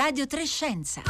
[0.00, 1.02] Radio Trescenza.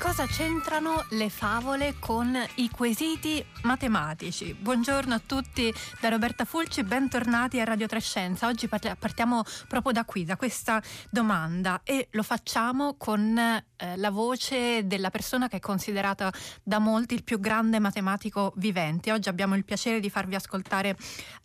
[0.00, 4.54] Cosa c'entrano le favole con i quesiti matematici?
[4.54, 8.46] Buongiorno a tutti da Roberta Fulci, bentornati a Radio Trescenza.
[8.46, 14.86] Oggi partiamo proprio da qui, da questa domanda e lo facciamo con eh, la voce
[14.86, 16.32] della persona che è considerata
[16.62, 19.12] da molti il più grande matematico vivente.
[19.12, 20.96] Oggi abbiamo il piacere di farvi ascoltare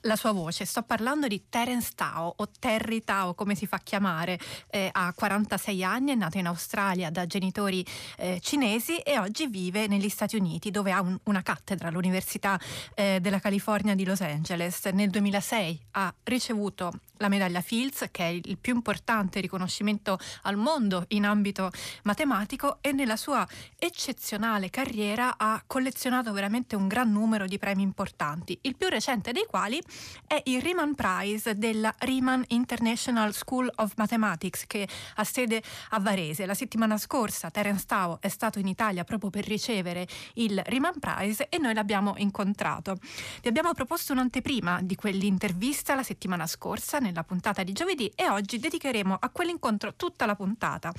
[0.02, 0.64] la sua voce.
[0.64, 4.40] Sto parlando di Terence Tao o Terry Tao, come si fa chiamare.
[4.70, 7.86] Eh, ha 46 anni, è nato in Australia da genitori
[8.18, 12.60] eh, cinesi e oggi vive negli Stati Uniti dove ha un, una cattedra all'Università
[12.94, 14.86] eh, della California di Los Angeles.
[14.86, 21.06] Nel 2006 ha ricevuto la medaglia Fields, che è il più importante riconoscimento al mondo
[21.10, 21.72] in ambito
[22.04, 28.58] matematico e nella sua eccezionale carriera ha collezionato veramente un gran numero di premi importanti,
[28.62, 29.82] il più recente dei quali
[30.28, 36.46] è il Riemann Prize della Riemann International School of Mathematics che ha sede a Varese.
[36.46, 41.48] La settimana scorsa Terence Tao è stato in Italia proprio per ricevere il Riemann Prize
[41.50, 42.98] e noi l'abbiamo incontrato.
[43.42, 48.60] Vi abbiamo proposto un'anteprima di quell'intervista la settimana scorsa nella puntata di giovedì e oggi
[48.60, 50.92] dedicheremo a quell'incontro tutta la puntata.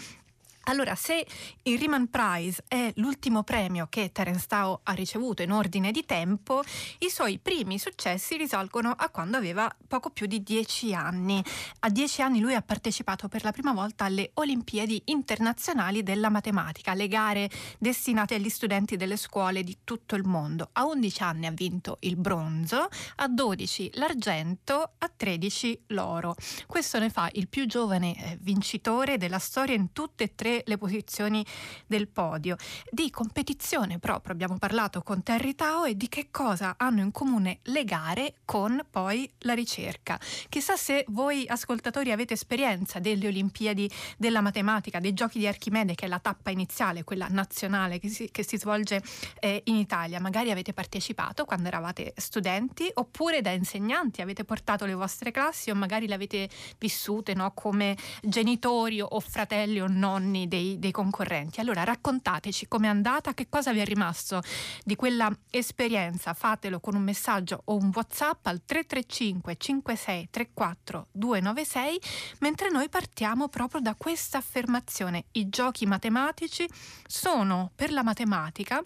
[0.69, 1.25] Allora, se
[1.63, 6.61] il Riemann Prize è l'ultimo premio che Terence Tao ha ricevuto in ordine di tempo,
[6.99, 11.41] i suoi primi successi risalgono a quando aveva poco più di dieci anni.
[11.81, 16.95] A dieci anni lui ha partecipato per la prima volta alle Olimpiadi internazionali della matematica,
[16.95, 20.71] le gare destinate agli studenti delle scuole di tutto il mondo.
[20.73, 26.35] A 11 anni ha vinto il bronzo, a 12 l'argento, a 13 l'oro.
[26.67, 30.79] Questo ne fa il più giovane eh, vincitore della storia in tutte e tre le
[30.79, 31.45] posizioni
[31.87, 32.57] del podio.
[32.91, 37.59] Di competizione proprio abbiamo parlato con Terry Tao e di che cosa hanno in comune
[37.65, 40.19] le gare con poi la ricerca.
[40.49, 46.07] Chissà se voi ascoltatori avete esperienza delle Olimpiadi della matematica, dei giochi di Archimede, che
[46.07, 49.03] è la tappa iniziale, quella nazionale che si, che si svolge
[49.41, 50.21] eh, in Italia.
[50.21, 55.75] Magari avete partecipato quando eravate studenti oppure da insegnanti avete portato le vostre classi o
[55.75, 61.61] magari le avete vissute no, come genitori o fratelli o nonni dei, dei concorrenti.
[61.61, 64.43] Allora raccontateci com'è andata, che cosa vi è rimasto
[64.85, 66.35] di quella esperienza.
[66.35, 72.01] Fatelo con un messaggio o un WhatsApp al 335 56 34 296
[72.41, 75.27] mentre noi partiamo proprio da questa affermazione.
[75.33, 76.69] I giochi matematici
[77.07, 78.83] sono per la matematica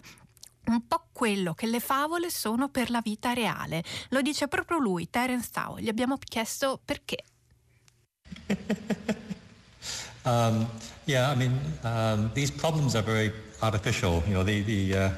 [0.65, 3.83] un po' quello che le favole sono per la vita reale.
[4.09, 5.79] Lo dice proprio lui, Terence Tao.
[5.79, 7.23] Gli abbiamo chiesto perché.
[10.25, 10.67] um,
[11.05, 14.23] Yeah, I mean, um, these problems are very artificial.
[14.27, 15.09] You know, the, the uh,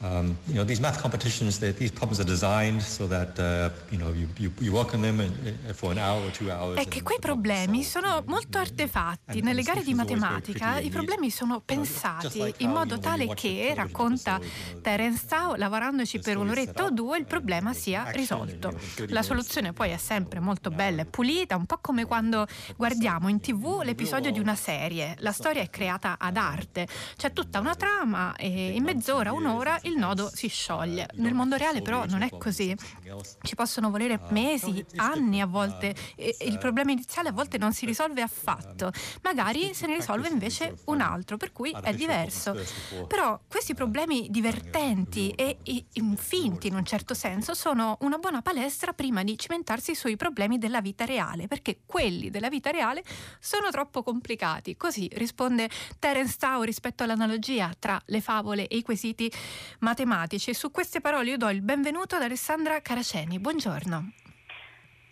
[0.00, 4.12] Um, you know, these math competitions, these problems are designed so that, uh, you know,
[4.12, 5.20] you, you, you work on them
[5.72, 6.78] for an hour or two hours.
[6.78, 9.40] È che quei problemi sono molto artefatti.
[9.40, 14.38] Nelle gare di matematica i problemi sono pensati in modo tale che, racconta
[14.80, 18.78] Terence Tao, lavorandoci per un'oretta o due, il problema sia risolto.
[19.08, 23.40] La soluzione poi è sempre molto bella e pulita, un po' come quando guardiamo in
[23.40, 25.16] tv l'episodio di una serie.
[25.18, 26.86] La storia è creata ad arte.
[27.16, 31.08] C'è tutta una trama e in mezz'ora, un'ora, il nodo si scioglie.
[31.14, 32.74] Nel mondo reale però non è così.
[33.42, 37.86] Ci possono volere mesi, anni a volte e il problema iniziale a volte non si
[37.86, 38.92] risolve affatto.
[39.22, 42.56] Magari se ne risolve invece un altro, per cui è diverso.
[43.06, 45.58] Però questi problemi divertenti e
[45.94, 50.80] infinti in un certo senso sono una buona palestra prima di cimentarsi sui problemi della
[50.80, 53.02] vita reale, perché quelli della vita reale
[53.40, 54.76] sono troppo complicati.
[54.76, 59.30] Così risponde Terence Tao rispetto all'analogia tra le favole e i quesiti
[59.80, 60.54] matematici.
[60.54, 63.38] Su queste parole io do il benvenuto ad Alessandra Caraceni.
[63.38, 64.12] Buongiorno.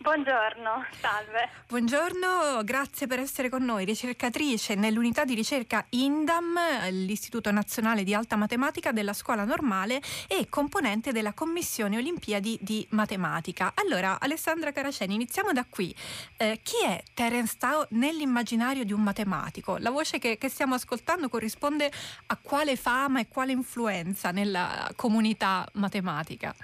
[0.06, 1.49] Buongiorno, salve.
[1.67, 6.57] Buongiorno, grazie per essere con noi, ricercatrice nell'unità di ricerca INDAM,
[6.91, 13.72] l'Istituto Nazionale di Alta Matematica della Scuola Normale e componente della Commissione Olimpiadi di Matematica.
[13.75, 15.92] Allora, Alessandra Caraceni, iniziamo da qui.
[16.36, 19.77] Eh, chi è Terence Tao nell'immaginario di un matematico?
[19.78, 21.91] La voce che, che stiamo ascoltando corrisponde
[22.27, 26.54] a quale fama e quale influenza nella comunità matematica?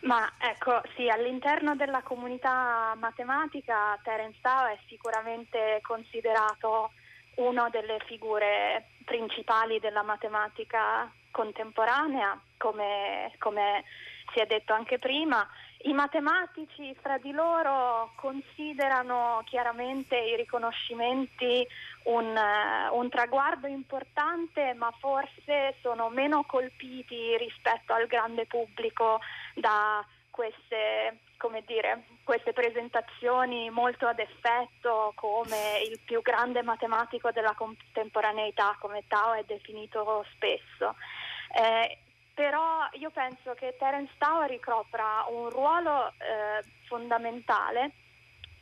[0.00, 6.92] Ma ecco, sì, all'interno della comunità matematica Terence Tao è sicuramente considerato
[7.36, 13.84] una delle figure principali della matematica contemporanea, come, come
[14.32, 15.46] si è detto anche prima,
[15.82, 21.66] I matematici fra di loro considerano chiaramente i riconoscimenti
[22.04, 29.20] un, uh, un, traguardo importante, ma forse sono meno colpiti rispetto al grande pubblico
[29.54, 31.20] da queste,
[31.64, 39.32] dire, queste presentazioni molto ad effetto come il più grande matematico della contemporaneità, come Tao
[39.32, 40.94] è definito spesso.
[41.54, 41.98] Eh,
[42.40, 47.90] però io penso che Terence Tao ricopra un ruolo eh, fondamentale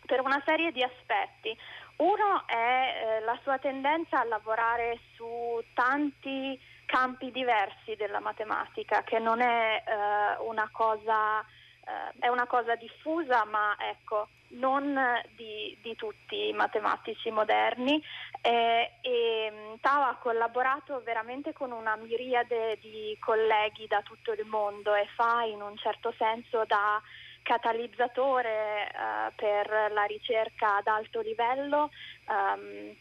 [0.04, 1.56] per una serie di aspetti.
[1.98, 9.20] Uno è eh, la sua tendenza a lavorare su tanti campi diversi della matematica, che
[9.20, 11.44] non è eh, una cosa
[11.88, 14.98] eh, è una cosa diffusa, ma ecco, non
[15.36, 18.02] di, di tutti i matematici moderni
[18.42, 24.44] eh, e mm, Tao ha collaborato veramente con una miriade di colleghi da tutto il
[24.46, 27.00] mondo e fa in un certo senso da
[27.42, 31.90] catalizzatore eh, per la ricerca ad alto livello.
[32.26, 32.94] Um,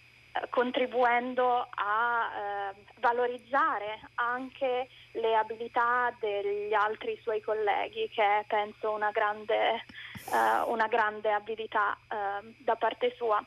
[0.49, 2.29] contribuendo a
[2.71, 10.61] eh, valorizzare anche le abilità degli altri suoi colleghi, che è penso una grande, eh,
[10.67, 13.43] una grande abilità eh, da parte sua.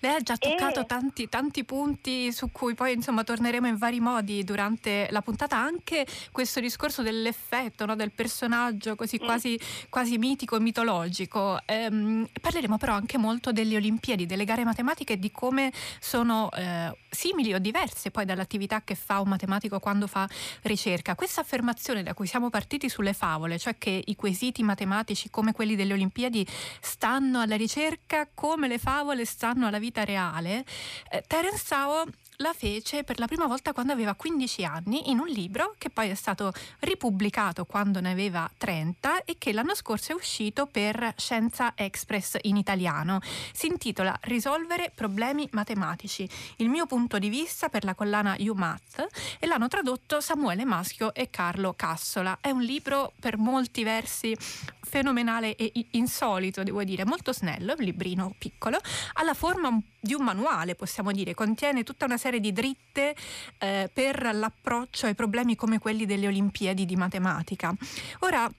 [0.00, 0.86] Lei ha già toccato e...
[0.86, 6.06] tanti, tanti, punti su cui poi insomma torneremo in vari modi durante la puntata, anche
[6.30, 9.24] questo discorso dell'effetto no, del personaggio così mm.
[9.24, 11.58] quasi, quasi, mitico e mitologico.
[11.66, 16.96] Ehm, parleremo però anche molto delle Olimpiadi, delle gare matematiche e di come sono eh,
[17.10, 20.28] simili o diverse poi dall'attività che fa un matematico quando fa
[20.62, 21.14] ricerca.
[21.14, 25.76] Questa affermazione da cui siamo partiti sulle favole, cioè che i quesiti matematici come quelli
[25.76, 26.46] delle Olimpiadi
[26.80, 30.64] stanno alla ricerca come le favole stanno alla vita reale,
[31.10, 32.04] eh, Terence Tao
[32.42, 36.10] la fece per la prima volta quando aveva 15 anni in un libro che poi
[36.10, 41.72] è stato ripubblicato quando ne aveva 30 e che l'anno scorso è uscito per Scienza
[41.76, 43.20] Express in italiano.
[43.52, 49.06] Si intitola Risolvere problemi matematici, il mio punto di vista per la collana UMath
[49.38, 52.38] e l'hanno tradotto Samuele Maschio e Carlo Cassola.
[52.40, 54.36] È un libro per molti versi
[54.80, 58.80] fenomenale e insolito, devo dire, molto snello, un librino piccolo,
[59.12, 63.14] ha la forma di un manuale, possiamo dire, contiene tutta una serie di dritte
[63.58, 67.72] eh, per l'approccio ai problemi come quelli delle Olimpiadi di matematica.
[68.20, 68.50] Ora,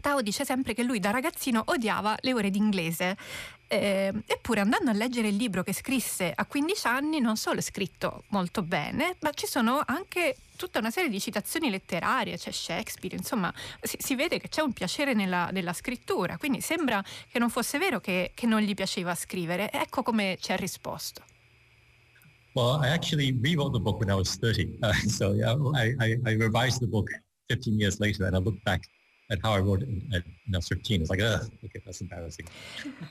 [0.00, 3.16] Tao dice sempre che lui da ragazzino odiava le ore d'inglese.
[3.66, 7.62] Eh, eppure andando a leggere il libro che scrisse a 15 anni non solo è
[7.62, 13.16] scritto molto bene, ma ci sono anche tutta una serie di citazioni letterarie, c'è Shakespeare,
[13.16, 17.50] insomma si, si vede che c'è un piacere nella, nella, scrittura, quindi sembra che non
[17.50, 19.70] fosse vero che, che non gli piaceva scrivere.
[19.70, 21.22] Ecco come ci ha risposto.
[22.54, 24.78] Well, I actually rewrote the book when I was 30.
[24.80, 27.10] Uh, so yeah, I, I, I revised the book
[27.48, 28.88] 15 years later and I looked back
[29.28, 31.00] at how I wrote it at you know, 13.
[31.00, 32.46] It's like, okay, that's embarrassing.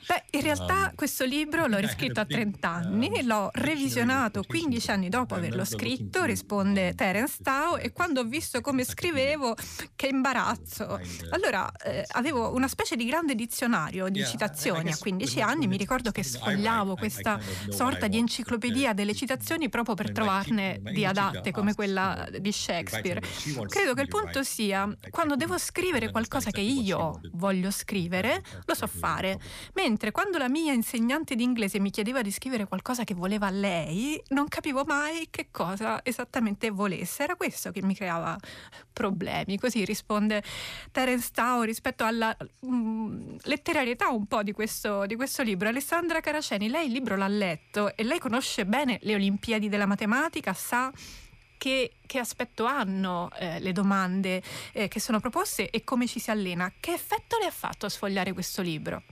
[0.06, 4.90] Beh, in realtà um, questo libro l'ho riscritto a 30 anni, uh, l'ho revisionato 15
[4.90, 9.54] anni dopo averlo scritto, risponde Terence Tao, e quando ho visto come scrivevo,
[9.94, 10.98] che imbarazzo.
[11.30, 16.10] Allora, eh, avevo una specie di grande dizionario di citazioni a 15 anni, mi ricordo
[16.10, 17.38] che sfogliavo questa
[17.68, 23.20] sorta di enciclopedia delle citazioni proprio per trovarne di adatte, come quella di Shakespeare.
[23.66, 28.74] Credo che il punto sia, quando devo scrivere scrivere qualcosa che io voglio scrivere, lo
[28.74, 29.38] so fare.
[29.74, 34.20] Mentre quando la mia insegnante di inglese mi chiedeva di scrivere qualcosa che voleva lei,
[34.28, 37.22] non capivo mai che cosa esattamente volesse.
[37.22, 38.36] Era questo che mi creava
[38.92, 39.58] problemi.
[39.58, 40.42] Così risponde
[40.92, 45.68] Terence Tao rispetto alla mh, mm, letterarietà un po' di questo, di questo libro.
[45.68, 50.52] Alessandra Caraceni, lei il libro l'ha letto e lei conosce bene le Olimpiadi della matematica,
[50.52, 50.92] sa
[51.58, 56.30] che, che aspetto hanno eh, le domande eh, che sono proposte e come ci si
[56.30, 56.72] allena.
[56.78, 59.02] Che effetto le ha fatto sfogliare questo libro?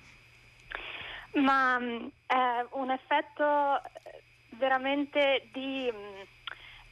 [1.35, 3.81] Ma mm, è un effetto
[4.51, 6.21] veramente di mm,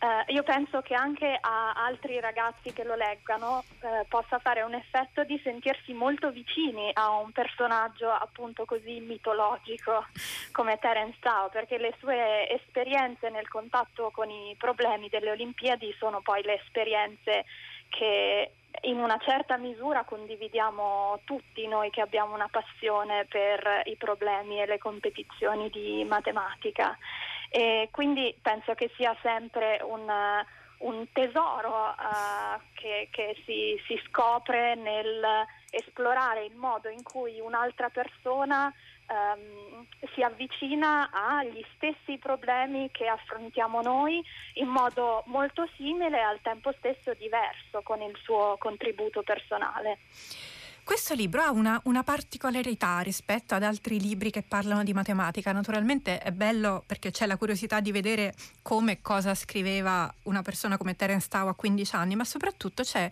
[0.03, 4.75] eh, io penso che anche a altri ragazzi che lo leggano eh, possa fare un
[4.75, 10.05] effetto di sentirsi molto vicini a un personaggio appunto così mitologico
[10.51, 16.21] come Terence Tao, perché le sue esperienze nel contatto con i problemi delle Olimpiadi sono
[16.21, 17.45] poi le esperienze
[17.89, 24.61] che in una certa misura condividiamo tutti noi che abbiamo una passione per i problemi
[24.61, 26.99] e le competizioni di matematica.
[27.55, 30.11] E quindi penso che sia sempre un,
[30.79, 35.23] un tesoro uh, che, che si, si, scopre nel
[35.69, 38.73] esplorare il modo in cui un'altra persona
[39.07, 46.41] um, si avvicina agli stessi problemi che affrontiamo noi in modo molto simile e al
[46.41, 49.99] tempo stesso diverso con il suo contributo personale.
[50.85, 55.53] Questo libro ha una, una, particolarità rispetto ad altri libri che parlano di matematica.
[55.53, 60.77] Naturalmente è bello perché c'è la curiosità di vedere come e cosa scriveva una persona
[60.77, 63.09] come Terence Tao a 15 anni, ma soprattutto c'è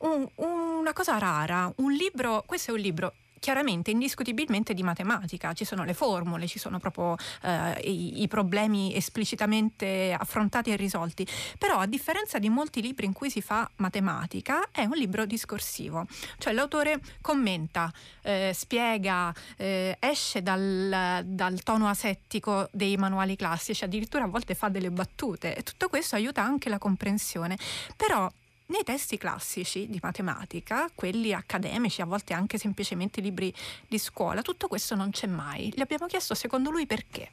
[0.00, 3.14] un, una cosa rara, un libro, questo è un libro
[3.44, 8.96] chiaramente, indiscutibilmente di matematica, ci sono le formule, ci sono proprio eh, i, i, problemi
[8.96, 11.26] esplicitamente affrontati e risolti,
[11.58, 16.06] però a differenza di molti libri in cui si fa matematica, è un libro discorsivo,
[16.38, 24.24] cioè l'autore commenta, eh, spiega, eh, esce dal, dal tono asettico dei manuali classici, addirittura
[24.24, 25.54] a volte fa delle battute.
[25.54, 27.58] E tutto questo aiuta anche la comprensione,
[27.94, 28.26] però
[28.66, 33.52] nei testi classici di matematica, quelli accademici, a volte anche semplicemente libri
[33.86, 35.72] di scuola, tutto questo non c'è mai.
[35.76, 37.30] Le abbiamo chiesto secondo lui perché.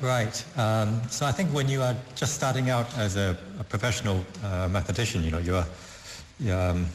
[0.00, 0.44] Right.
[0.56, 4.68] Um, so I think when you are just starting out as a, a professional uh,
[4.68, 5.66] mathematician, you know, you're,
[6.36, 6.86] you're um,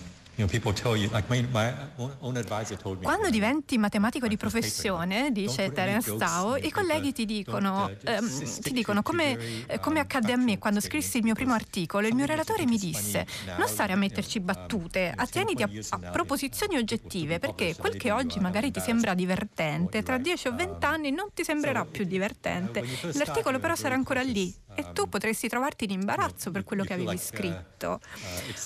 [3.03, 8.71] quando diventi matematico di professione, dice Terence Tao, i colleghi ti dicono, uh, ehm, ti
[8.71, 12.15] dicono come, eh, come, um, accadde a me quando scrissi il mio primo articolo, il
[12.15, 17.75] mio relatore mi disse non stare a metterci battute, attieniti a, a proposizioni oggettive, perché
[17.75, 21.85] quel che oggi magari ti sembra divertente, tra 10 o 20 anni non ti sembrerà
[21.85, 22.83] più divertente.
[23.13, 27.17] L'articolo però sarà ancora lì e tu potresti trovarti in imbarazzo per quello che avevi
[27.17, 27.99] scritto.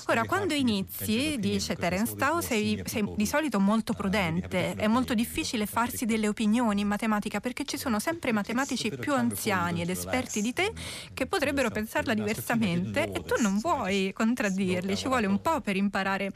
[0.07, 5.65] Ora, quando inizi, dice Terence Tao, sei, sei di solito molto prudente, è molto difficile
[5.65, 10.53] farsi delle opinioni in matematica perché ci sono sempre matematici più anziani ed esperti di
[10.53, 10.71] te
[11.13, 13.11] che potrebbero pensarla diversamente.
[13.11, 16.31] e tu non vuoi contraddirli, ci vuole un po' per imparare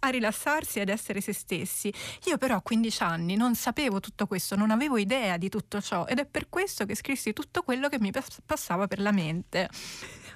[0.00, 1.92] a rilassarsi ed essere se stessi.
[2.24, 6.06] Io però a 15 anni non sapevo tutto questo, non avevo idea di tutto ciò
[6.06, 8.10] ed è per questo che scrissi tutto quello che mi
[8.44, 9.68] passava per la mente.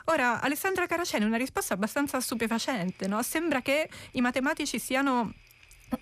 [0.07, 3.23] Ora, Alessandra Caraceni, una risposta abbastanza stupefacente, no?
[3.23, 5.33] Sembra che i matematici siano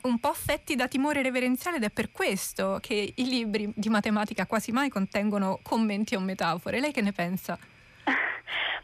[0.03, 4.47] un po' affetti da timore reverenziale ed è per questo che i libri di matematica
[4.47, 6.81] quasi mai contengono commenti o metafore.
[6.81, 7.59] Lei che ne pensa?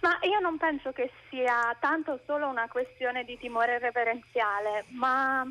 [0.01, 5.47] Ma io non penso che sia tanto solo una questione di timore reverenziale, ma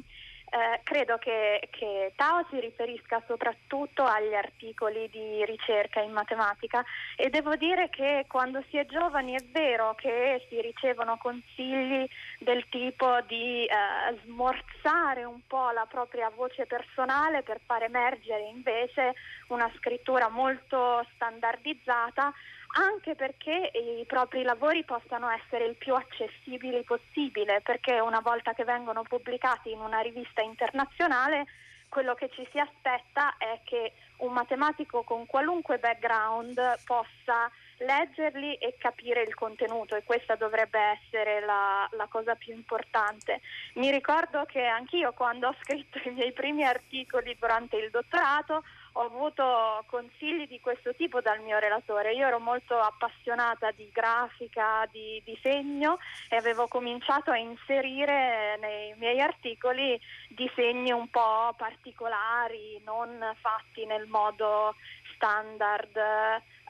[0.54, 6.86] eh, credo che, che, Tao si riferisca soprattutto agli articoli di ricerca in matematica.
[7.16, 12.08] E devo dire che quando si è giovani è vero che si ricevono consigli
[12.38, 19.16] del tipo di eh, smorzare un po' la propria voce personale per far emergere invece
[19.48, 22.32] una scrittura molto standardizzata
[22.74, 28.64] anche perché i propri lavori possano essere il più accessibili possibile, perché una volta che
[28.64, 31.46] vengono pubblicati in una rivista internazionale,
[31.90, 38.76] quello che ci si aspetta è che un matematico con qualunque background possa leggerli e
[38.78, 43.42] capire il contenuto e questa dovrebbe essere la, la, cosa più importante.
[43.76, 48.64] Mi ricordo che anch'io quando ho scritto i miei primi articoli durante il dottorato
[48.96, 52.14] ho avuto consigli di questo tipo dal mio relatore.
[52.14, 55.98] Io ero molto appassionata di grafica, di disegno
[56.30, 60.00] e avevo cominciato a inserire nei miei articoli
[60.30, 64.76] disegni un po' particolari, non fatti nel modo
[65.16, 65.98] standard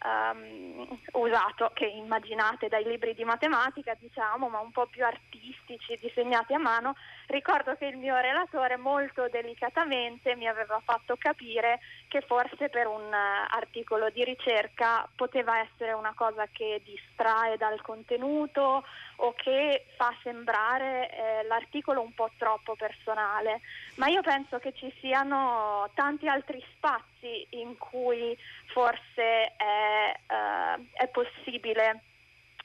[0.03, 6.53] um, usato, che immaginate dai libri di matematica, diciamo, ma un po' più artistici, disegnati
[6.53, 6.95] a mano,
[7.27, 13.05] ricordo che il mio relatore molto delicatamente mi aveva fatto capire che forse per un
[13.05, 18.83] uh, articolo di ricerca poteva essere una cosa che distrae dal contenuto
[19.17, 23.61] o che fa sembrare eh, l'articolo un po' troppo personale,
[23.95, 29.92] ma io penso che ci siano tanti altri spazi in cui forse è,
[30.27, 32.01] uh, è possibile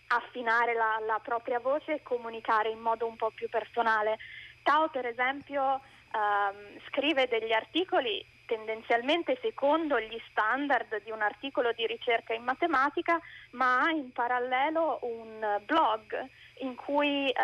[0.08, 4.18] affinare la, la, propria voce e comunicare in modo un po' più personale.
[4.62, 5.80] Tao per esempio
[6.12, 13.20] um, scrive degli articoli tendenzialmente secondo gli standard di un articolo di ricerca in matematica,
[13.50, 16.26] ma ha in parallelo un blog
[16.60, 17.34] in cui eh,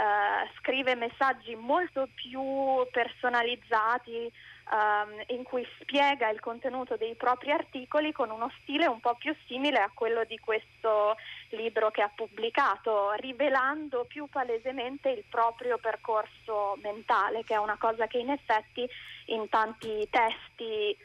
[0.58, 2.42] scrive messaggi molto più
[2.90, 4.32] personalizzati,
[4.70, 9.36] Um, in cui spiega il contenuto dei propri articoli con uno stile un po' più
[9.46, 11.16] simile a quello di questo
[11.50, 18.06] libro che ha pubblicato, rivelando più palesemente il proprio percorso mentale, che è una cosa
[18.06, 18.88] che in effetti
[19.26, 20.96] in tanti testi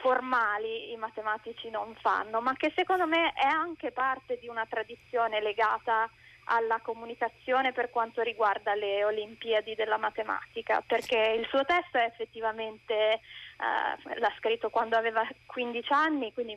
[0.00, 5.40] formali i matematici non fanno, ma che secondo me è anche parte di una tradizione
[5.40, 6.10] legata
[6.44, 12.94] alla comunicazione per quanto riguarda le Olimpiadi della matematica, perché il suo testo è effettivamente,
[12.94, 16.56] eh, l'ha scritto quando aveva 15 anni, quindi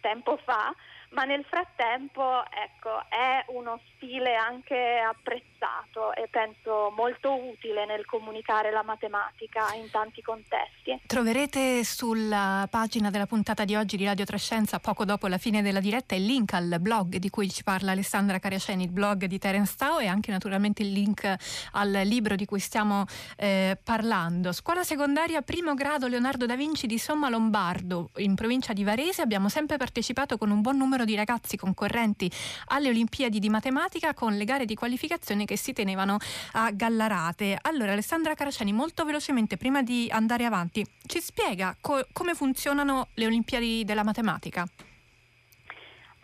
[0.00, 0.74] tempo fa,
[1.16, 8.70] ma nel frattempo ecco, è uno stile anche apprezzato e penso molto utile nel comunicare
[8.70, 11.00] la matematica in tanti contesti.
[11.06, 15.80] Troverete sulla pagina della puntata di oggi di Radio Trescenza, poco dopo la fine della
[15.80, 19.74] diretta, il link al blog di cui ci parla Alessandra Cariaceni, il blog di Terence
[19.74, 21.34] Tao e anche naturalmente il link
[21.72, 23.06] al libro di cui stiamo
[23.38, 24.52] eh, parlando.
[24.52, 29.48] Scuola secondaria primo grado Leonardo da Vinci di Somma Lombardo, in provincia di Varese, abbiamo
[29.48, 32.30] sempre partecipato con un buon numero di ragazzi concorrenti
[32.66, 36.18] alle Olimpiadi di matematica con le gare di qualificazione che si tenevano
[36.52, 37.56] a Gallarate.
[37.62, 43.24] Allora Alessandra Caraceni, molto velocemente prima di andare avanti, ci spiega co- come funzionano le
[43.24, 44.68] Olimpiadi della matematica?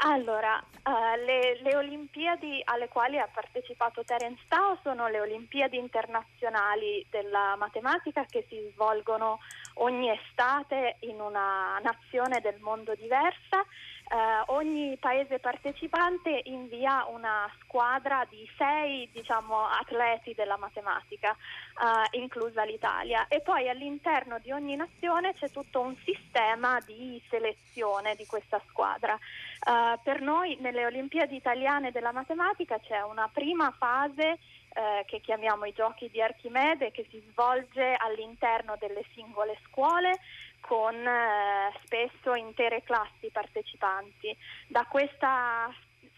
[0.05, 7.07] Allora, uh, le, le, Olimpiadi alle quali ha partecipato Terence Tao sono le Olimpiadi internazionali
[7.09, 9.39] della matematica che si svolgono
[9.75, 13.65] ogni estate in una nazione del mondo diversa
[14.13, 22.63] eh, ogni paese partecipante invia una squadra di sei diciamo, atleti della matematica, eh, inclusa
[22.65, 28.61] l'Italia, e poi all'interno di ogni nazione c'è tutto un sistema di selezione di questa
[28.69, 29.15] squadra.
[29.15, 34.39] Eh, per noi nelle Olimpiadi italiane della matematica c'è una prima fase
[34.75, 40.19] eh, che chiamiamo i giochi di Archimede che si svolge all'interno delle singole scuole
[40.61, 44.37] con eh, spesso intere classi partecipanti.
[44.69, 45.73] Da questa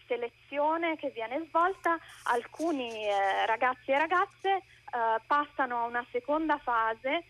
[0.07, 4.61] selezione che viene svolta alcuni eh, ragazzi e ragazze eh,
[5.25, 7.23] passano a una seconda fase eh,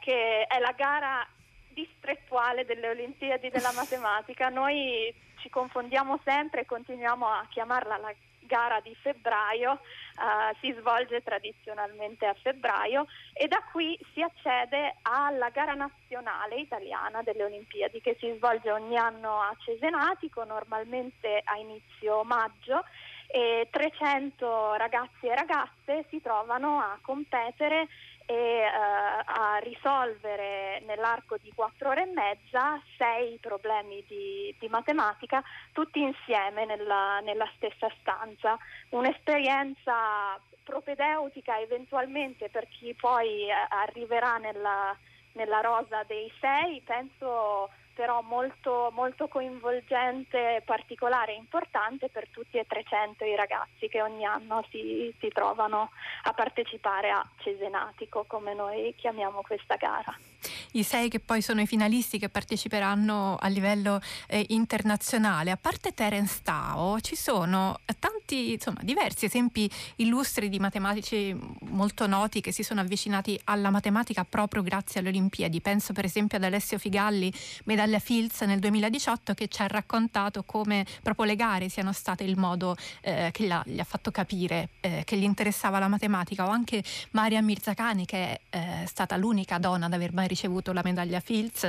[0.00, 1.26] che è la gara
[1.72, 4.48] distrettuale delle Olimpiadi della matematica.
[4.48, 8.12] Noi ci confondiamo sempre e continuiamo a chiamarla la
[8.50, 15.50] gara di febbraio uh, si svolge tradizionalmente a febbraio e da qui si accede alla
[15.50, 22.24] gara nazionale italiana delle Olimpiadi che si svolge ogni anno a Cesenatico, normalmente a inizio
[22.24, 22.84] maggio
[23.28, 27.86] e 300 ragazzi e ragazze si trovano a competere
[28.30, 35.42] e eh, a risolvere nell'arco di quattro ore e mezza sei problemi di, di matematica
[35.72, 38.56] tutti insieme nella, nella, stessa stanza.
[38.90, 44.96] Un'esperienza propedeutica eventualmente per chi poi eh, arriverà nella,
[45.32, 47.68] nella rosa dei sei, penso
[48.00, 54.24] però molto, molto coinvolgente, particolare e importante per tutti e 300 i ragazzi che ogni
[54.24, 55.90] anno si, si trovano
[56.22, 60.16] a partecipare a Cesenatico, come noi chiamiamo questa gara
[60.72, 65.50] i sei che poi sono i finalisti che parteciperanno a livello eh, internazionale.
[65.50, 72.40] A parte Terence Tao, ci sono tanti, insomma, diversi esempi illustri di matematici molto noti
[72.40, 75.60] che si sono avvicinati alla matematica proprio grazie alle Olimpiadi.
[75.60, 77.32] Penso per esempio ad Alessio Figalli,
[77.64, 82.36] medaglia Fields nel 2018, che ci ha raccontato come proprio le gare siano state il
[82.36, 86.82] modo eh, che gli ha fatto capire eh, che gli interessava la matematica, o anche
[87.10, 91.68] Maria Mirzacani, che è eh, stata l'unica donna ad aver mai ricevuto la medaglia Fields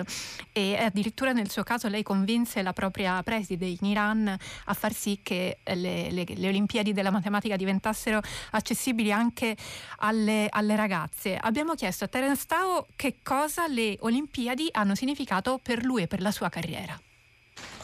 [0.53, 5.19] e addirittura nel suo caso lei convinse la propria preside in Iran a far sì
[5.21, 8.21] che le, le, le Olimpiadi della matematica diventassero
[8.51, 9.57] accessibili anche
[9.97, 11.35] alle, alle ragazze.
[11.37, 16.21] Abbiamo chiesto a Terence Tao che cosa le Olimpiadi hanno significato per lui e per
[16.21, 16.99] la sua carriera.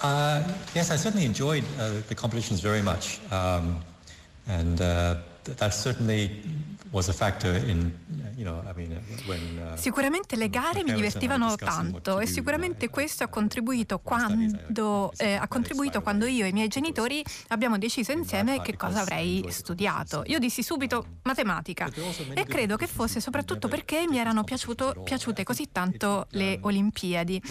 [0.01, 3.19] Uh, yes, I certainly enjoyed uh, the competitions very much.
[3.31, 3.83] Um,
[4.47, 6.41] and uh, that certainly
[8.37, 15.47] Uh, sicuramente le gare mi divertivano tanto e sicuramente questo ha contribuito quando, eh, ha
[15.47, 20.23] contribuito quando io e i miei genitori abbiamo deciso insieme che cosa avrei studiato.
[20.27, 21.89] Io dissi subito matematica
[22.33, 27.41] e credo che fosse soprattutto perché mi erano piaciuto, piaciute così tanto le Olimpiadi.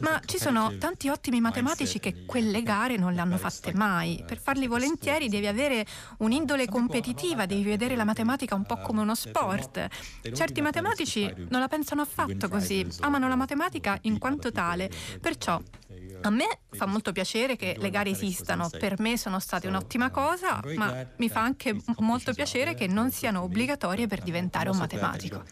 [0.00, 4.22] Ma ci sono tanti ottimi matematici che quelle gare non le hanno fatte mai.
[4.26, 5.84] Per farli volentieri devi avere
[6.18, 9.86] un'indole competitiva, devi vedere la matematica un po' come uno sport.
[10.32, 15.60] Certi matematici non la pensano affatto così, amano la matematica in quanto tale, perciò
[16.22, 20.60] a me fa molto piacere che le gare esistano, per me sono state un'ottima cosa,
[20.76, 25.44] ma mi fa anche molto piacere che non siano obbligatorie per diventare un matematico.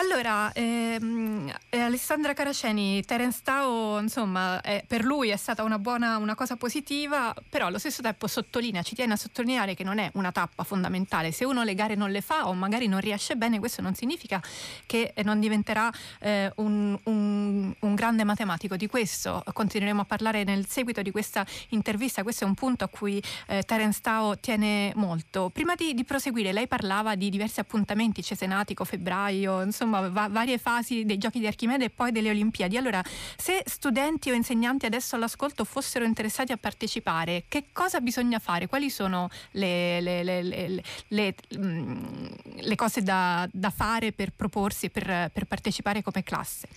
[0.00, 6.18] Allora, ehm, eh, Alessandra Caraceni, Terence Tao, insomma, eh, per lui è stata una buona,
[6.18, 10.08] una cosa positiva, però allo stesso tempo sottolinea, ci tiene a sottolineare che non è
[10.14, 11.32] una tappa fondamentale.
[11.32, 14.40] Se uno le gare non le fa o magari non riesce bene, questo non significa
[14.86, 18.76] che non diventerà eh, un, un, un, grande matematico.
[18.76, 22.22] Di questo continueremo a parlare nel seguito di questa intervista.
[22.22, 25.50] Questo è un punto a cui eh, Terence Tao tiene molto.
[25.52, 31.04] Prima di, di, proseguire, lei parlava di diversi appuntamenti, Cesenatico, febbraio, insomma va, varie fasi
[31.04, 32.76] dei giochi di Archimede e poi delle Olimpiadi.
[32.76, 33.02] Allora,
[33.36, 38.66] se studenti o insegnanti adesso all'ascolto fossero interessati a partecipare, che cosa bisogna fare?
[38.66, 45.44] Quali sono le, le, le, le mm, cose da, da, fare per proporsi, per, per
[45.46, 46.68] partecipare come classe?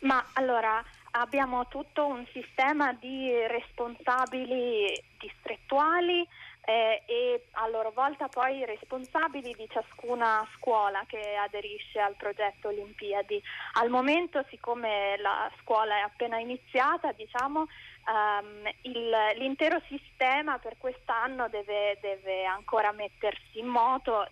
[0.00, 6.26] Ma allora abbiamo tutto un sistema di responsabili distrettuali
[6.62, 13.42] eh, e a loro volta poi responsabili di ciascuna scuola che aderisce al progetto Olimpiadi.
[13.74, 21.48] Al momento, siccome la scuola è appena iniziata, diciamo, um, il, l'intero sistema per quest'anno
[21.48, 24.26] deve, deve ancora mettersi in moto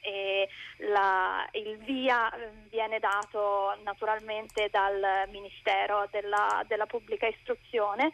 [0.00, 8.10] e la, il via ehm, viene dato naturalmente dal Ministero della, della Pubblica Istruzione.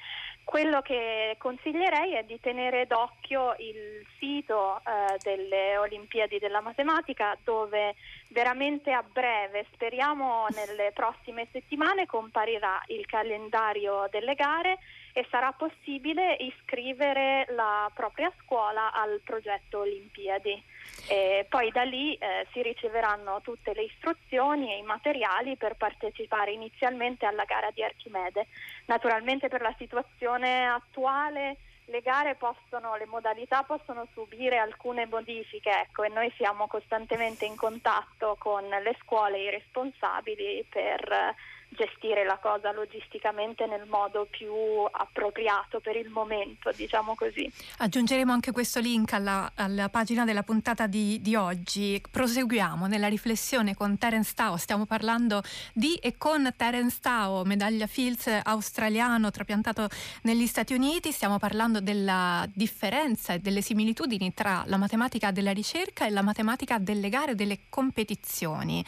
[0.47, 7.97] Quello che consiglierei è di tenere d'occhio il sito eh, delle Olimpiadi della Matematica dove
[8.29, 14.79] veramente a breve, speriamo nelle prossime settimane, comparirà il calendario delle gare
[15.17, 20.63] e sarà possibile iscrivere la propria scuola al progetto Olimpiadi.
[21.09, 26.53] E poi da lì eh, si riceveranno tutte le istruzioni e i materiali per partecipare
[26.53, 28.49] inizialmente alla gara di Archimede.
[28.89, 36.03] Naturalmente per la situazione attuale le gare possono, le modalità possono subire alcune modifiche ecco,
[36.03, 41.35] e noi siamo costantemente in contatto con le scuole e i responsabili per
[41.69, 44.53] gestire la cosa logisticamente nel modo più
[44.91, 47.51] appropriato per il momento, diciamo così.
[47.79, 52.01] Aggiungeremo anche questo link alla, alla pagina della puntata di, di, oggi.
[52.11, 58.27] Proseguiamo nella riflessione con Terence Tao, stiamo parlando di e con Terence Tao, medaglia Fields
[58.43, 59.89] australiano trapiantato
[60.23, 66.07] negli Stati Uniti, stiamo parlando della differenza e delle similitudini tra la matematica della ricerca
[66.07, 68.85] e la matematica delle gare e delle competizioni.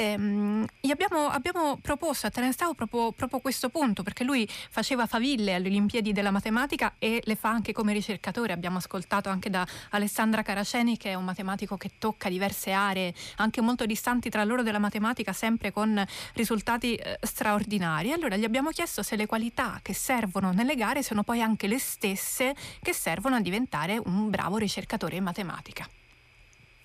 [0.00, 5.66] Ehm, abbiamo, abbiamo, proposto a Terence proprio, proprio, questo punto perché lui faceva faville alle
[5.66, 8.52] Olimpiadi della matematica e le fa anche come ricercatore.
[8.52, 13.60] Abbiamo ascoltato anche da Alessandra Caraceni che è un matematico che tocca diverse aree anche
[13.60, 16.00] molto distanti tra loro della matematica sempre con
[16.34, 18.12] risultati eh, straordinari.
[18.12, 21.80] Allora gli abbiamo chiesto se le qualità che servono nelle gare sono poi anche le
[21.80, 25.88] stesse che servono a diventare un bravo ricercatore in matematica.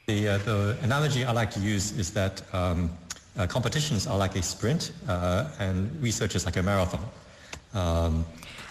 [0.05, 2.89] The, uh, the analogy I like to use is that um,
[3.37, 7.03] uh, competitions are like a sprint uh, and research is like a marathon.
[7.73, 8.25] Um,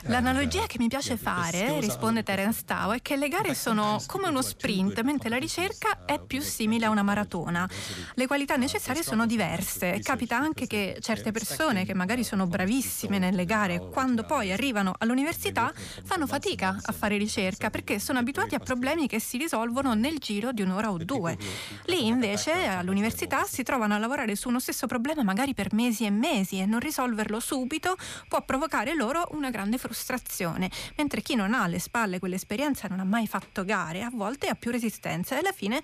[0.07, 4.43] L'analogia che mi piace fare, risponde Terence Tao, è che le gare sono come uno
[4.43, 7.69] sprint, mentre la ricerca è più simile a una maratona.
[8.15, 10.01] Le qualità necessarie sono diverse.
[10.03, 15.73] Capita anche che certe persone che magari sono bravissime nelle gare, quando poi arrivano all'università,
[16.03, 20.51] fanno fatica a fare ricerca perché sono abituati a problemi che si risolvono nel giro
[20.51, 21.39] di un'ora o due.
[21.85, 26.11] Lì invece all'università si trovano a lavorare su uno stesso problema magari per mesi e
[26.11, 31.53] mesi e non risolverlo subito può provocare loro una grande frustrazione frustrazione, mentre chi non
[31.53, 35.39] ha alle spalle quell'esperienza non ha mai fatto gare, a volte ha più resistenza e
[35.39, 35.83] alla fine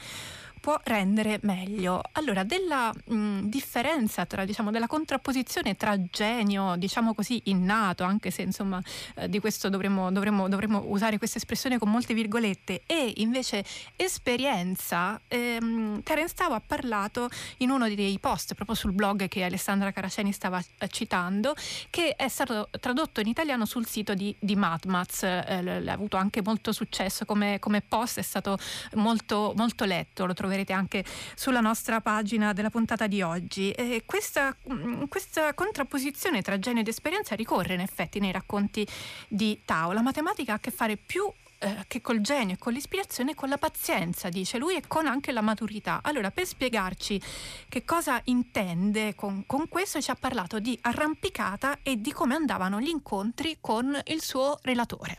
[0.68, 2.02] può rendere meglio.
[2.12, 8.42] Allora, della mh, differenza tra, diciamo, della contrapposizione tra genio, diciamo così, innato, anche se
[8.42, 8.78] insomma
[9.14, 13.64] eh, di questo dovremmo, dovremmo, dovremmo, usare questa espressione con molte virgolette, e invece
[13.96, 19.90] esperienza, ehm, Terence Tao ha parlato in uno dei post proprio sul blog che Alessandra
[19.90, 21.54] Caraceni stava eh, citando,
[21.88, 26.42] che è stato tradotto in italiano sul sito di, di Matmaz, eh, ha avuto anche
[26.42, 28.58] molto successo come, come post, è stato
[28.96, 33.70] molto, molto letto, lo troverete anche sulla nostra pagina della puntata di oggi.
[33.70, 38.86] E questa, mm, questa contrapposizione tra genio ed esperienza ricorre in effetti nei racconti
[39.28, 39.92] di Tao.
[39.92, 43.34] La matematica ha a che fare più eh, che col genio e con l'ispirazione e
[43.34, 46.00] con la pazienza, dice lui, e con anche la maturità.
[46.02, 47.20] Allora, per spiegarci
[47.68, 52.80] che cosa intende con, con questo, ci ha parlato di arrampicata e di come andavano
[52.80, 55.18] gli incontri con il suo relatore.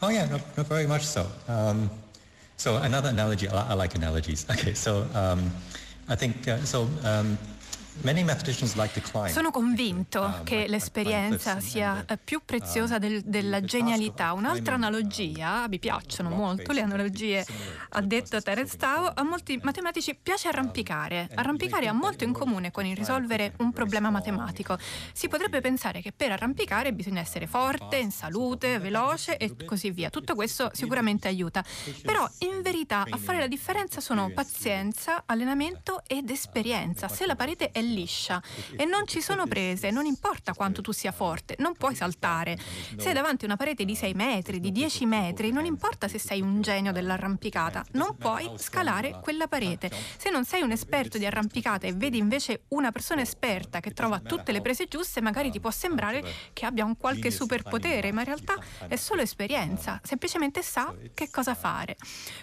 [0.00, 1.26] Oh yeah, no, no, very much so.
[1.46, 2.02] Um...
[2.56, 4.46] So another analogy, I, like analogies.
[4.50, 5.50] Okay, so um,
[6.08, 7.38] I think, uh, so um,
[9.32, 14.32] Sono convinto um, che l'esperienza sia uh, più preziosa del, della genialità.
[14.32, 17.46] Un'altra analogia, mi piacciono molto le analogie,
[17.90, 21.30] ha detto Terence Tao, a molti matematici piace arrampicare.
[21.34, 24.76] Arrampicare ha molto in comune con il risolvere un problema matematico.
[25.12, 30.10] Si potrebbe pensare che per arrampicare bisogna essere forte, in salute, veloce e così via.
[30.10, 31.64] Tutto questo sicuramente aiuta.
[32.02, 37.08] Però in verità a fare la differenza sono pazienza, allenamento ed esperienza.
[37.08, 38.42] Se la parete è liscia.
[38.76, 42.58] E non ci sono prese, non importa quanto tu sia forte, non puoi saltare.
[42.96, 46.40] Se hai davanti una parete di 6 metri, di 10 metri, non importa se sei
[46.40, 49.90] un genio dell'arrampicata, non puoi scalare quella parete.
[50.16, 54.20] Se non sei un esperto di arrampicata e vedi invece una persona esperta che trova
[54.20, 58.26] tutte le prese giuste, magari ti può sembrare che abbia un qualche superpotere, ma in
[58.26, 58.54] realtà
[58.88, 61.96] è solo esperienza, semplicemente sa che cosa fare.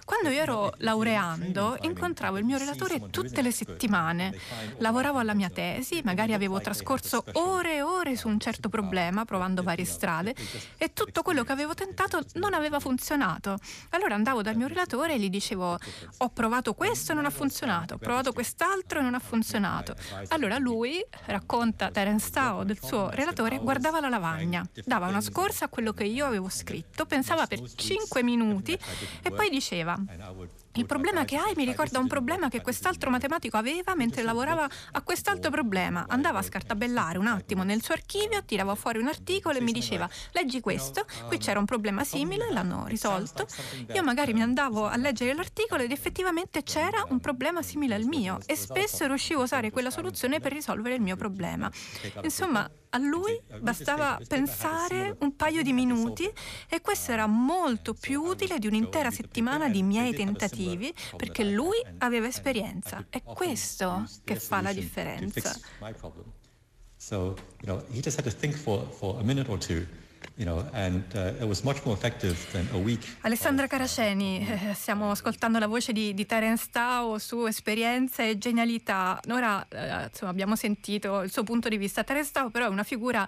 [0.06, 4.38] Quando io ero laureando, incontravo il mio relatore tutte le settimane.
[4.78, 9.64] Lavoravo alla mia tesi, magari avevo trascorso ore e ore su un certo problema, provando
[9.64, 10.36] varie strade,
[10.78, 13.58] e tutto quello che avevo tentato non aveva funzionato.
[13.90, 15.78] Allora andavo dal mio relatore e gli dicevo:
[16.18, 19.96] Ho provato questo e non ha funzionato, ho provato quest'altro e non ha funzionato.
[20.30, 25.70] Allora lui, racconta Terence Tao del suo relatore, guardava la lavagna, dava una scorsa a
[25.70, 28.78] quello che io avevo scritto, pensava per 5 minuti
[29.22, 29.98] e poi diceva
[30.76, 35.02] il problema che hai mi ricorda un problema che quest'altro matematico aveva mentre lavorava a
[35.02, 36.06] quest'altro problema.
[36.08, 40.10] Andava a scartabellare un attimo nel suo archivio, tirava fuori un articolo e mi diceva
[40.32, 43.48] leggi questo, qui c'era un problema simile, l'hanno risolto.
[43.94, 48.40] Io magari mi andavo a leggere l'articolo ed effettivamente c'era un problema simile al mio
[48.46, 51.70] e spesso riuscivo a usare quella soluzione per risolvere il mio problema.
[52.22, 56.30] Insomma, a lui bastava pensare un paio di minuti
[56.70, 62.28] e questo era molto più utile di un'intera settimana di miei tentativi perché lui aveva
[62.28, 63.06] esperienza.
[63.10, 65.58] È questo che fa la differenza.
[66.98, 69.88] So, you know, he just had to think for, for a minute or two
[70.36, 71.46] You know, and, uh,
[73.22, 79.20] Alessandra Caraceni, eh, stiamo ascoltando la voce di, di Terence Tao su esperienza e genialità.
[79.30, 82.04] Ora eh, insomma, abbiamo sentito il suo punto di vista.
[82.04, 83.28] Terence Tao però è una figura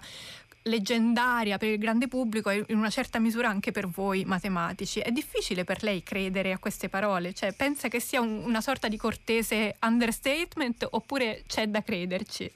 [0.64, 5.00] leggendaria per il grande pubblico e in una certa misura anche per voi matematici.
[5.00, 7.34] È difficile per lei credere a queste parole?
[7.34, 12.50] Cioè, pensa che sia un, una sorta di cortese understatement oppure c'è da crederci?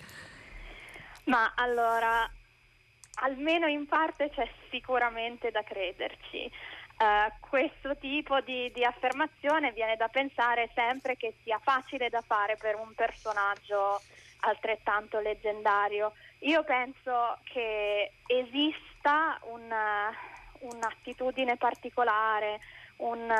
[1.24, 2.28] Ma allora,
[3.20, 6.50] almeno in parte c'è sicuramente da crederci.
[6.98, 12.56] Uh, questo tipo di, di, affermazione viene da pensare sempre che sia facile da fare
[12.56, 14.00] per un personaggio
[14.40, 16.12] altrettanto leggendario.
[16.40, 20.10] Io penso che esista una,
[20.60, 22.58] un'attitudine particolare,
[22.96, 23.32] un,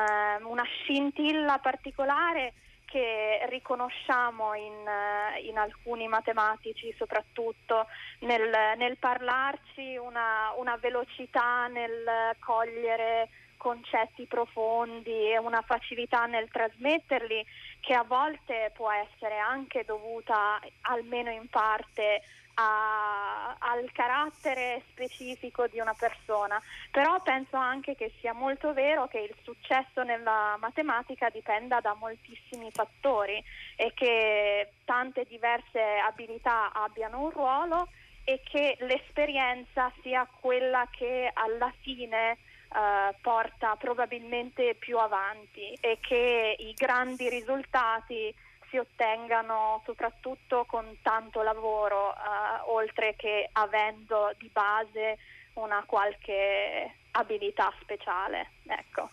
[0.43, 2.55] una scintilla particolare
[2.91, 7.87] che riconosciamo in, eh, in alcuni matematici soprattutto
[8.21, 17.45] nel, nel parlarci una, una velocità nel cogliere concetti profondi e una facilità nel trasmetterli
[17.81, 22.23] che a volte può essere anche dovuta almeno in parte
[22.61, 29.21] a, al carattere specifico di una persona, però penso anche che sia molto vero che
[29.21, 33.43] il successo nella matematica dipenda da moltissimi fattori
[33.77, 37.89] e che tante diverse abilità abbiano un ruolo
[38.25, 46.57] e che l'esperienza sia quella che alla fine eh, porta probabilmente più avanti e che
[46.59, 48.35] i grandi risultati
[48.71, 52.19] si ottengano soprattutto con tanto lavoro, eh,
[52.67, 55.19] oltre che avendo di base
[55.55, 58.51] una qualche abilità speciale.
[58.67, 59.09] Ecco.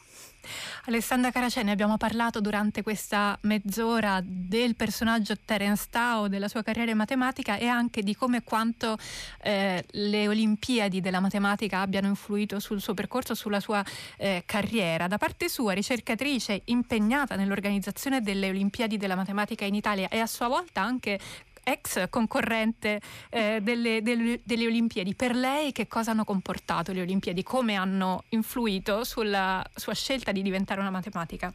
[0.85, 6.97] Alessandra Caraceni, abbiamo parlato durante questa mezz'ora del personaggio Terence Tao, della sua carriera in
[6.97, 8.95] matematica e anche di come e quanto
[9.41, 13.83] eh, le Olimpiadi della matematica abbiano influito sul suo percorso, sulla sua
[14.17, 15.07] eh, carriera.
[15.07, 20.47] Da parte sua, ricercatrice impegnata nell'organizzazione delle Olimpiadi della matematica in Italia e a sua
[20.47, 21.19] volta anche
[21.65, 25.15] ex concorrente eh, delle, delle, delle, Olimpiadi.
[25.15, 27.43] Per lei che cosa hanno comportato le Olimpiadi?
[27.43, 31.51] Come hanno influito sulla sua scelta di diventare una matematica?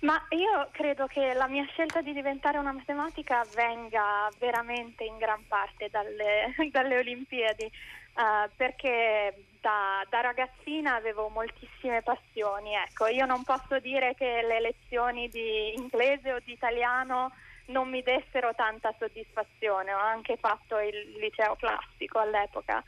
[0.00, 5.44] Ma io credo che la mia scelta di diventare una matematica venga veramente in gran
[5.46, 7.70] parte dalle, dalle Olimpiadi,
[8.16, 12.74] uh, perché da, da, ragazzina avevo moltissime passioni.
[12.74, 17.30] Ecco, io non posso dire che le lezioni di inglese o di italiano
[17.66, 19.92] non mi dessero tanta soddisfazione.
[19.92, 22.82] Ho anche fatto il liceo classico all'epoca.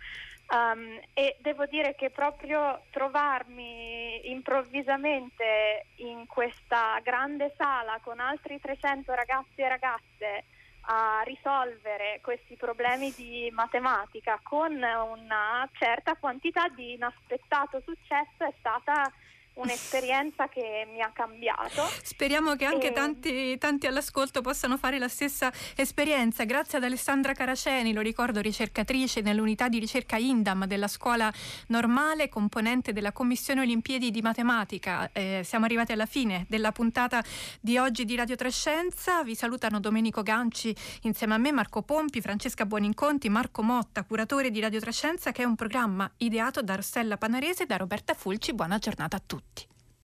[0.46, 9.14] Um, e devo dire che proprio trovarmi improvvisamente in questa grande sala con altri 300
[9.14, 10.44] ragazzi e ragazze
[10.86, 19.10] a risolvere questi problemi di matematica con una certa quantità di inaspettato successo è stata
[19.54, 21.88] un'esperienza che mi ha cambiato.
[22.02, 22.92] Speriamo che anche e...
[22.92, 26.44] tanti, tanti, all'ascolto possano fare la stessa esperienza.
[26.44, 31.32] Grazie ad Alessandra Caraceni, lo ricordo, ricercatrice nell'unità di ricerca INDAM della scuola
[31.68, 35.10] normale, componente della Commissione Olimpiadi di Matematica.
[35.12, 37.22] Eh, siamo arrivati alla fine della puntata
[37.60, 39.22] di oggi di Radio Trescenza.
[39.22, 44.60] Vi salutano Domenico Ganci insieme a me, Marco Pompi, Francesca Buoninconti, Marco Motta, curatore di
[44.60, 48.52] Radio Trescenza, che è un programma ideato da Rossella Panarese e da Roberta Fulci.
[48.52, 49.43] Buona giornata a tutti.
[49.54, 49.73] Tack!